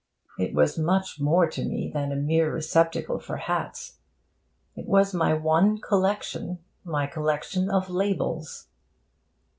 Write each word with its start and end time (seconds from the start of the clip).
It 0.39 0.55
was 0.55 0.79
much 0.79 1.19
more 1.19 1.47
to 1.51 1.63
me 1.63 1.87
than 1.93 2.11
a 2.11 2.15
mere 2.15 2.51
receptacle 2.51 3.19
for 3.19 3.37
hats. 3.37 3.99
It 4.75 4.87
was 4.87 5.13
my 5.13 5.35
one 5.35 5.77
collection, 5.79 6.57
my 6.83 7.05
collection 7.05 7.69
of 7.69 7.87
labels. 7.87 8.65